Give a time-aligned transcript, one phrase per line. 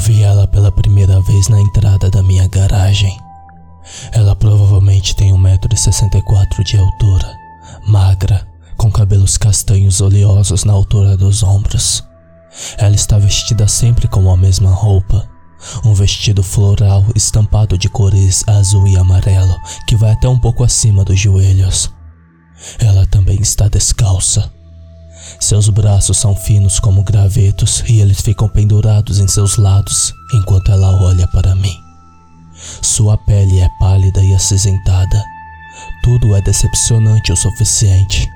[0.00, 3.20] vi ela pela primeira vez na entrada da minha garagem.
[4.12, 7.30] Ela provavelmente tem 1,64m de altura,
[7.86, 8.46] magra,
[8.78, 12.02] com cabelos castanhos oleosos na altura dos ombros.
[12.78, 15.28] Ela está vestida sempre com a mesma roupa,
[15.84, 19.54] um vestido floral estampado de cores azul e amarelo
[19.86, 21.92] que vai até um pouco acima dos joelhos.
[22.78, 24.50] Ela também está descalça.
[25.40, 31.02] Seus braços são finos como gravetos e eles ficam pendurados em seus lados enquanto ela
[31.02, 31.76] olha para mim.
[32.82, 35.24] Sua pele é pálida e acinzentada.
[36.02, 38.28] Tudo é decepcionante o suficiente.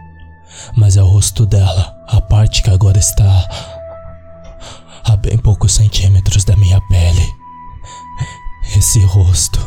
[0.74, 3.48] Mas é o rosto dela, a parte que agora está
[5.04, 7.28] a bem poucos centímetros da minha pele.
[8.76, 9.60] Esse rosto.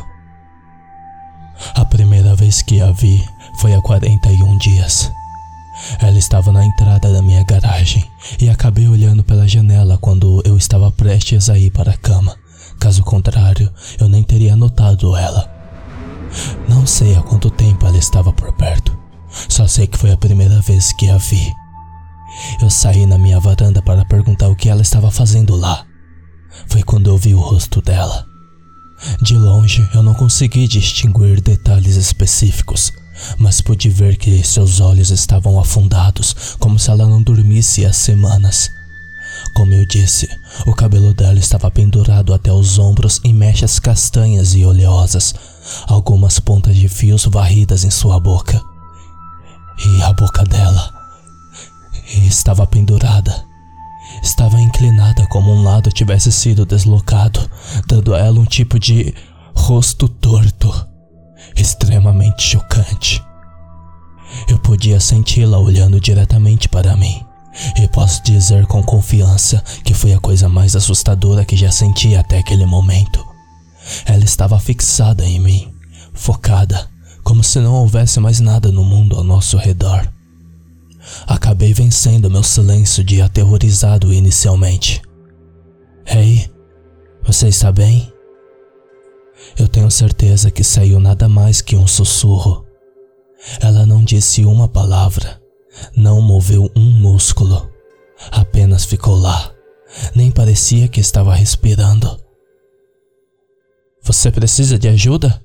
[1.75, 3.23] A primeira vez que a vi
[3.59, 5.11] foi há 41 dias.
[5.99, 8.03] Ela estava na entrada da minha garagem
[8.39, 12.35] e acabei olhando pela janela quando eu estava prestes a ir para a cama.
[12.79, 15.51] Caso contrário, eu nem teria notado ela.
[16.67, 18.97] Não sei há quanto tempo ela estava por perto.
[19.49, 21.51] Só sei que foi a primeira vez que a vi.
[22.61, 25.85] Eu saí na minha varanda para perguntar o que ela estava fazendo lá.
[26.67, 28.25] Foi quando eu vi o rosto dela.
[29.21, 32.91] De longe eu não consegui distinguir detalhes específicos,
[33.37, 38.69] mas pude ver que seus olhos estavam afundados, como se ela não dormisse há semanas.
[39.53, 40.27] Como eu disse,
[40.65, 45.33] o cabelo dela estava pendurado até os ombros em mechas castanhas e oleosas,
[45.87, 48.61] algumas pontas de fios varridas em sua boca.
[49.85, 50.93] E a boca dela
[52.25, 53.45] estava pendurada.
[54.23, 57.39] Estava inclinada como um lado tivesse sido deslocado,
[57.87, 59.13] dando a ela um tipo de
[59.53, 60.73] rosto torto,
[61.57, 63.23] extremamente chocante.
[64.47, 67.25] Eu podia senti-la olhando diretamente para mim,
[67.79, 72.37] e posso dizer com confiança que foi a coisa mais assustadora que já senti até
[72.37, 73.25] aquele momento.
[74.05, 75.73] Ela estava fixada em mim,
[76.13, 76.89] focada,
[77.23, 80.07] como se não houvesse mais nada no mundo ao nosso redor.
[81.25, 85.01] Acabei vencendo meu silêncio de aterrorizado inicialmente.
[86.05, 86.49] Ei,
[87.23, 88.11] você está bem?
[89.57, 92.65] Eu tenho certeza que saiu nada mais que um sussurro.
[93.61, 95.41] Ela não disse uma palavra,
[95.95, 97.69] não moveu um músculo,
[98.31, 99.53] apenas ficou lá.
[100.15, 102.19] Nem parecia que estava respirando.
[104.03, 105.41] Você precisa de ajuda?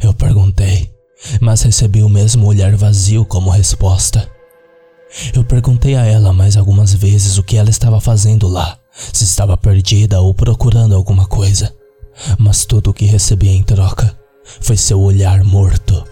[0.00, 0.92] Eu perguntei,
[1.40, 4.30] mas recebi o mesmo olhar vazio como resposta.
[5.34, 8.78] Eu perguntei a ela mais algumas vezes o que ela estava fazendo lá,
[9.12, 11.74] se estava perdida ou procurando alguma coisa,
[12.38, 14.16] mas tudo o que recebi em troca
[14.60, 16.04] foi seu olhar morto.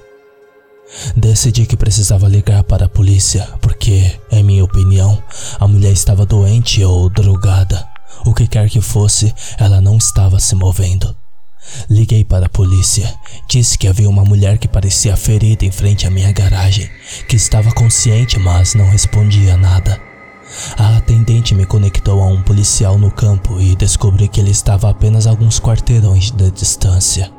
[1.17, 5.23] Decidi que precisava ligar para a polícia, porque, em minha opinião,
[5.59, 7.87] a mulher estava doente ou drogada.
[8.25, 11.15] O que quer que fosse, ela não estava se movendo.
[11.91, 13.13] Liguei para a polícia.
[13.49, 16.89] Disse que havia uma mulher que parecia ferida em frente à minha garagem,
[17.29, 20.01] que estava consciente, mas não respondia nada.
[20.77, 24.91] A atendente me conectou a um policial no campo e descobri que ele estava a
[24.91, 27.31] apenas alguns quarteirões de distância.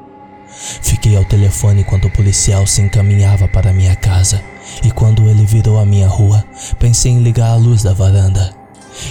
[0.82, 4.42] Fiquei ao telefone enquanto o policial se encaminhava para minha casa,
[4.84, 6.44] e quando ele virou a minha rua,
[6.80, 8.54] pensei em ligar a luz da varanda.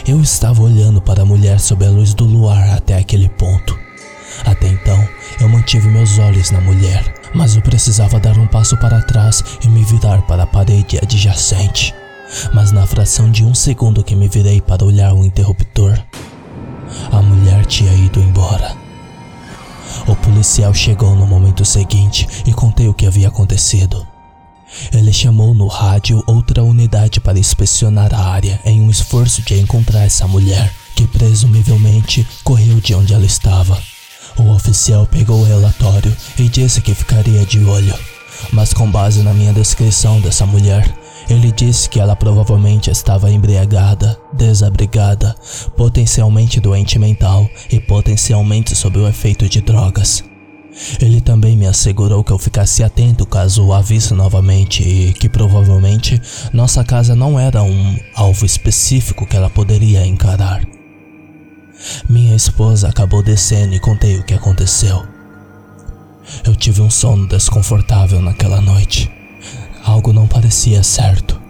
[0.06, 3.78] Eu estava olhando para a mulher sob a luz do luar até aquele ponto.
[4.44, 5.08] Até então,
[5.40, 9.68] eu mantive meus olhos na mulher, mas eu precisava dar um passo para trás e
[9.68, 11.94] me virar para a parede adjacente.
[12.52, 15.98] Mas na fração de um segundo que me virei para olhar o interruptor,
[17.10, 18.76] a mulher tinha ido embora.
[20.06, 24.06] O policial chegou no momento seguinte e contei o que havia acontecido.
[24.92, 30.04] Ele chamou no rádio outra unidade para inspecionar a área em um esforço de encontrar
[30.04, 33.80] essa mulher, que presumivelmente correu de onde ela estava.
[34.36, 37.94] O oficial pegou o relatório e disse que ficaria de olho,
[38.52, 40.86] mas com base na minha descrição dessa mulher,
[41.28, 45.34] ele disse que ela provavelmente estava embriagada, desabrigada,
[45.76, 50.24] potencialmente doente mental e potencialmente sob o efeito de drogas.
[51.00, 56.20] Ele também me assegurou que eu ficasse atento caso a visse novamente e que provavelmente
[56.52, 60.62] nossa casa não era um alvo específico que ela poderia encarar.
[62.08, 65.02] Minha esposa acabou descendo e contei o que aconteceu.
[66.44, 69.15] Eu tive um sono desconfortável naquela noite.
[69.86, 71.40] Algo não parecia certo.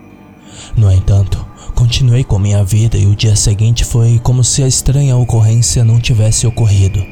[0.76, 1.44] No entanto,
[1.74, 5.98] continuei com minha vida e o dia seguinte foi como se a estranha ocorrência não
[5.98, 7.02] tivesse ocorrido.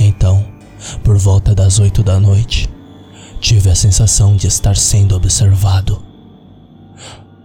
[0.00, 0.44] Então,
[1.04, 2.68] por volta das oito da noite,
[3.40, 6.02] tive a sensação de estar sendo observado.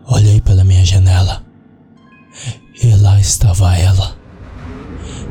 [0.07, 1.43] Olhei pela minha janela
[2.81, 4.15] e lá estava ela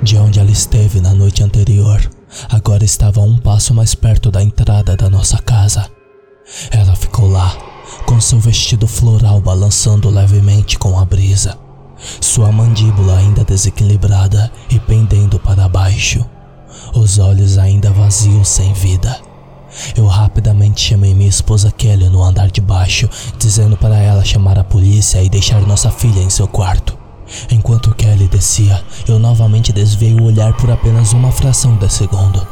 [0.00, 2.00] De onde ela esteve na noite anterior,
[2.49, 5.97] agora estava um passo mais perto da entrada da nossa casa.
[6.70, 7.56] Ela ficou lá,
[8.06, 11.58] com seu vestido floral balançando levemente com a brisa,
[12.20, 16.24] sua mandíbula ainda desequilibrada e pendendo para baixo,
[16.94, 19.20] os olhos ainda vazios sem vida.
[19.96, 23.08] Eu rapidamente chamei minha esposa Kelly no andar de baixo,
[23.38, 26.96] dizendo para ela chamar a polícia e deixar nossa filha em seu quarto.
[27.50, 32.46] Enquanto Kelly descia, eu novamente desviei o olhar por apenas uma fração de segundo.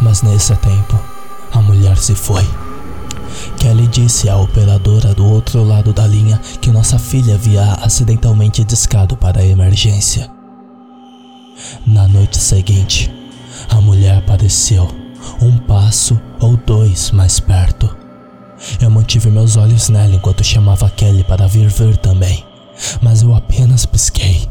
[0.00, 0.98] Mas nesse tempo,
[1.52, 2.44] a mulher se foi.
[3.58, 9.16] Kelly disse à operadora do outro lado da linha que nossa filha havia acidentalmente discado
[9.16, 10.30] para a emergência.
[11.86, 13.10] Na noite seguinte,
[13.68, 14.88] a mulher apareceu,
[15.40, 17.94] um passo ou dois mais perto.
[18.80, 22.44] Eu mantive meus olhos nela enquanto chamava Kelly para vir ver também,
[23.00, 24.48] mas eu apenas pisquei.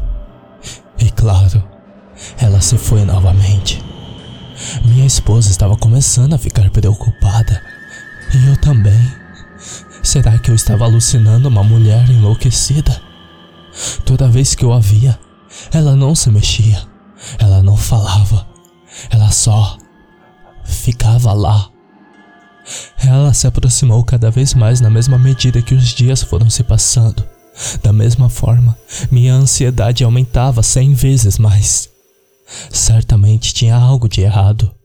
[0.98, 1.62] E claro,
[2.38, 3.82] ela se foi novamente.
[4.84, 7.62] Minha esposa estava começando a ficar preocupada
[8.34, 9.12] e eu também.
[10.02, 13.00] Será que eu estava alucinando uma mulher enlouquecida?
[14.04, 15.18] Toda vez que eu a via,
[15.72, 16.82] ela não se mexia,
[17.38, 18.46] ela não falava,
[19.10, 19.78] ela só
[20.64, 21.68] ficava lá.
[22.98, 27.24] Ela se aproximou cada vez mais na mesma medida que os dias foram se passando.
[27.82, 28.76] Da mesma forma,
[29.10, 31.88] minha ansiedade aumentava cem vezes mais.
[32.70, 34.75] Certamente tinha algo de errado.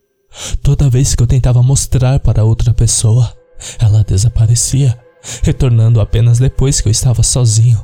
[0.63, 3.33] Toda vez que eu tentava mostrar para outra pessoa,
[3.80, 4.98] ela desaparecia,
[5.44, 7.83] retornando apenas depois que eu estava sozinho.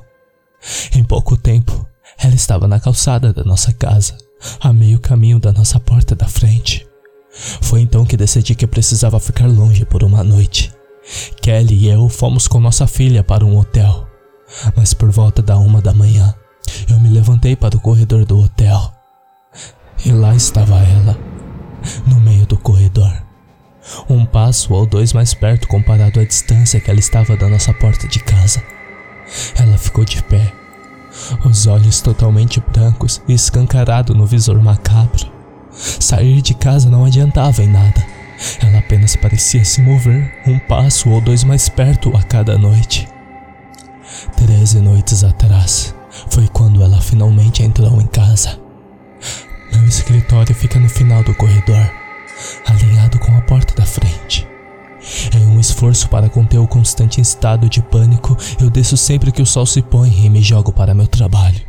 [0.95, 4.17] Em pouco tempo, ela estava na calçada da nossa casa,
[4.59, 6.87] a meio caminho da nossa porta da frente.
[7.61, 10.73] Foi então que decidi que precisava ficar longe por uma noite.
[11.41, 14.07] Kelly e eu fomos com nossa filha para um hotel,
[14.75, 16.33] mas por volta da uma da manhã,
[16.89, 18.91] eu me levantei para o corredor do hotel.
[20.05, 21.17] E lá estava ela,
[22.05, 23.11] no meio do corredor.
[24.09, 28.07] Um passo ou dois mais perto comparado à distância que ela estava da nossa porta
[28.07, 28.61] de casa.
[29.57, 30.53] Ela ficou de pé,
[31.45, 35.31] os olhos totalmente brancos e escancarado no visor macabro.
[35.71, 38.05] Sair de casa não adiantava em nada.
[38.61, 43.07] Ela apenas parecia se mover um passo ou dois mais perto a cada noite.
[44.35, 45.93] Treze noites atrás
[46.29, 48.66] foi quando ela finalmente entrou em casa.
[49.71, 51.89] Meu escritório fica no final do corredor,
[52.65, 54.47] alinhado com a porta da frente.
[55.35, 59.45] Em um esforço para conter o constante estado de pânico, eu desço sempre que o
[59.45, 61.61] sol se põe e me jogo para meu trabalho.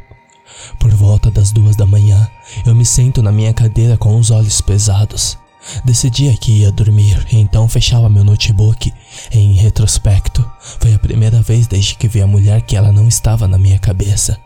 [0.79, 2.29] Por volta das duas da manhã,
[2.67, 5.39] eu me sento na minha cadeira com os olhos pesados.
[5.85, 8.93] Decidia que ia dormir, então fechava meu notebook.
[9.31, 10.49] Em retrospecto,
[10.81, 13.79] foi a primeira vez desde que vi a mulher que ela não estava na minha
[13.79, 14.39] cabeça.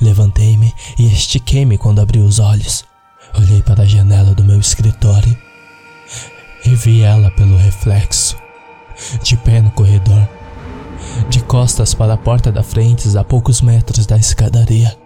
[0.00, 2.84] Levantei-me e estiquei-me quando abri os olhos.
[3.38, 5.36] Olhei para a janela do meu escritório
[6.64, 8.36] e vi ela pelo reflexo,
[9.22, 10.28] de pé no corredor,
[11.28, 14.96] de costas para a porta da frente a poucos metros da escadaria.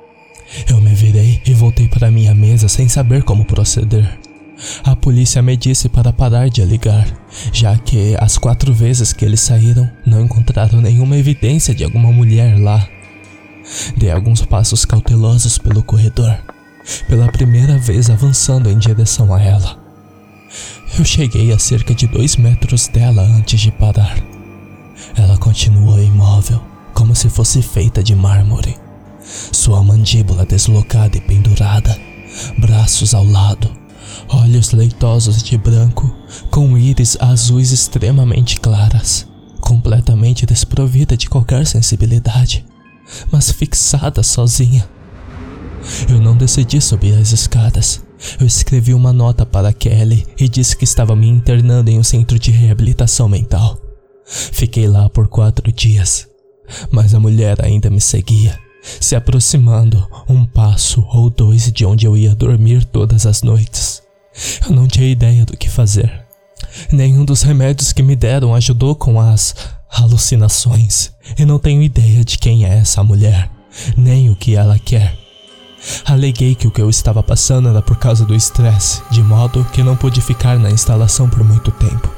[0.68, 4.18] Eu me virei e voltei para minha mesa sem saber como proceder.
[4.84, 7.06] A polícia me disse para parar de ligar,
[7.52, 12.58] já que as quatro vezes que eles saíram não encontraram nenhuma evidência de alguma mulher
[12.58, 12.88] lá.
[13.96, 16.38] Dei alguns passos cautelosos pelo corredor,
[17.08, 19.78] pela primeira vez avançando em direção a ela.
[20.98, 24.16] Eu cheguei a cerca de dois metros dela antes de parar.
[25.16, 26.62] Ela continuou imóvel,
[26.92, 28.76] como se fosse feita de mármore.
[29.50, 31.98] Sua mandíbula deslocada e pendurada,
[32.58, 33.70] braços ao lado,
[34.28, 36.14] olhos leitosos de branco,
[36.50, 39.26] com íris azuis extremamente claras,
[39.60, 42.64] completamente desprovida de qualquer sensibilidade
[43.30, 44.88] mas fixada sozinha.
[46.08, 48.02] Eu não decidi subir as escadas.
[48.40, 52.38] Eu escrevi uma nota para Kelly e disse que estava me internando em um centro
[52.38, 53.78] de reabilitação mental.
[54.26, 56.26] Fiquei lá por quatro dias,
[56.90, 62.16] mas a mulher ainda me seguia, se aproximando um passo ou dois de onde eu
[62.16, 64.02] ia dormir todas as noites.
[64.66, 66.24] Eu não tinha ideia do que fazer.
[66.90, 69.54] Nenhum dos remédios que me deram ajudou com as
[69.94, 73.50] alucinações e não tenho ideia de quem é essa mulher,
[73.96, 75.16] nem o que ela quer.
[76.04, 79.82] Aleguei que o que eu estava passando era por causa do estresse, de modo que
[79.82, 82.10] não pude ficar na instalação por muito tempo.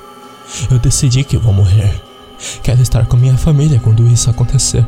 [0.70, 2.00] Eu decidi que vou morrer.
[2.62, 4.86] Quero estar com minha família quando isso acontecer.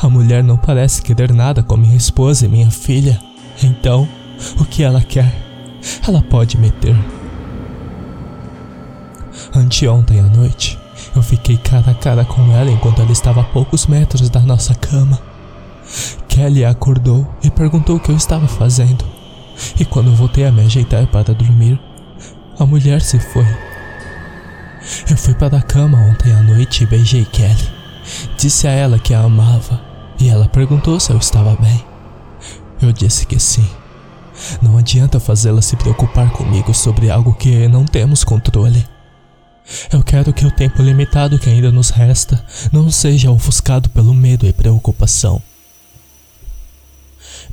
[0.00, 3.20] A mulher não parece querer nada com minha esposa e minha filha.
[3.62, 4.08] Então,
[4.60, 5.32] o que ela quer,
[6.06, 6.96] ela pode meter.
[9.54, 10.78] Anteontem à noite,
[11.16, 14.74] eu fiquei cara a cara com ela enquanto ela estava a poucos metros da nossa
[14.74, 15.18] cama.
[16.28, 19.04] Kelly acordou e perguntou o que eu estava fazendo.
[19.80, 21.80] E quando voltei a me ajeitar para dormir,
[22.58, 23.46] a mulher se foi.
[25.10, 27.70] Eu fui para a cama ontem à noite e beijei Kelly.
[28.36, 29.80] Disse a ela que a amava
[30.20, 31.84] e ela perguntou se eu estava bem.
[32.80, 33.66] Eu disse que sim.
[34.60, 38.86] Não adianta fazê-la se preocupar comigo sobre algo que não temos controle.
[39.92, 44.46] Eu quero que o tempo limitado que ainda nos resta não seja ofuscado pelo medo
[44.46, 45.42] e preocupação.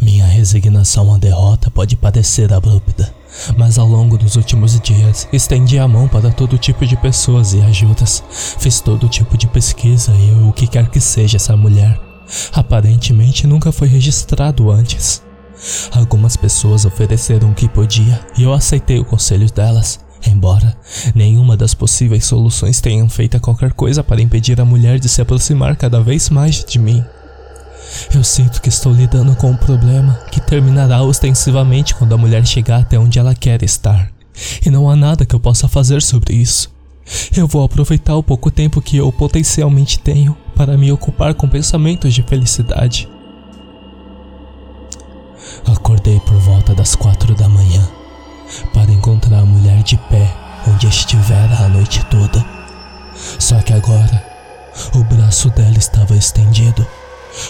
[0.01, 3.13] Minha resignação à derrota pode parecer abrupta,
[3.57, 7.61] mas ao longo dos últimos dias estendi a mão para todo tipo de pessoas e
[7.61, 8.23] ajudas.
[8.29, 11.99] Fiz todo tipo de pesquisa e o que quer que seja essa mulher.
[12.51, 15.21] Aparentemente nunca foi registrado antes.
[15.91, 19.99] Algumas pessoas ofereceram o que podia e eu aceitei o conselho delas.
[20.25, 20.75] Embora
[21.13, 25.75] nenhuma das possíveis soluções tenham feito qualquer coisa para impedir a mulher de se aproximar
[25.75, 27.03] cada vez mais de mim.
[28.13, 32.81] Eu sinto que estou lidando com um problema que terminará ostensivamente quando a mulher chegar
[32.81, 34.11] até onde ela quer estar.
[34.65, 36.71] E não há nada que eu possa fazer sobre isso.
[37.35, 42.13] Eu vou aproveitar o pouco tempo que eu potencialmente tenho para me ocupar com pensamentos
[42.13, 43.09] de felicidade.
[45.65, 48.02] Acordei por volta das quatro da manhã
[48.73, 50.33] para encontrar a mulher de pé
[50.67, 52.45] onde estivera a noite toda.
[53.39, 54.23] Só que agora
[54.95, 56.85] o braço dela estava estendido,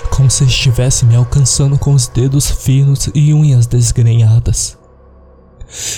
[0.09, 4.77] como se estivesse me alcançando com os dedos finos e unhas desgrenhadas.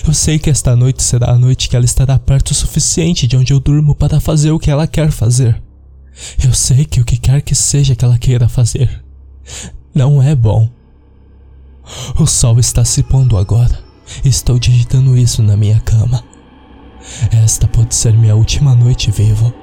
[0.07, 3.35] Eu sei que esta noite será a noite que ela estará perto o suficiente de
[3.35, 5.61] onde eu durmo para fazer o que ela quer fazer.
[6.43, 9.03] Eu sei que o que quer que seja que ela queira fazer
[9.93, 10.69] não é bom.
[12.19, 13.84] O sol está se pondo agora.
[14.23, 16.23] Estou digitando isso na minha cama.
[17.43, 19.53] Esta pode ser minha última noite vivo.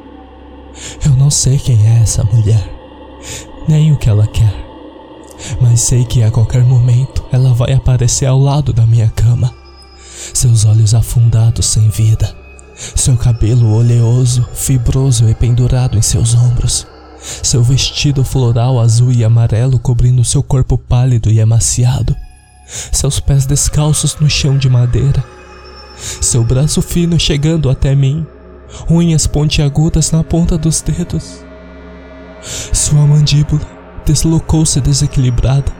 [1.04, 2.66] Eu não sei quem é essa mulher,
[3.68, 4.54] nem o que ela quer,
[5.60, 9.52] mas sei que a qualquer momento ela vai aparecer ao lado da minha cama,
[10.32, 12.34] seus olhos afundados sem vida,
[12.74, 16.86] seu cabelo oleoso, fibroso e pendurado em seus ombros,
[17.42, 22.16] seu vestido floral azul e amarelo cobrindo seu corpo pálido e emaciado
[22.90, 25.22] seus pés descalços no chão de madeira,
[25.96, 28.26] seu braço fino chegando até mim,
[28.90, 31.44] unhas pontiagudas na ponta dos dedos.
[32.72, 33.66] Sua mandíbula
[34.04, 35.72] deslocou-se desequilibrada,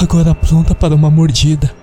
[0.00, 1.74] agora pronta para uma mordida,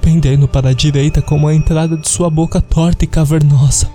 [0.00, 3.90] pendendo para a direita como a entrada de sua boca torta e cavernosa.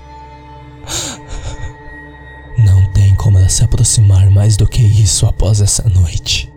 [2.58, 6.55] Não tem como ela se aproximar mais do que isso após essa noite.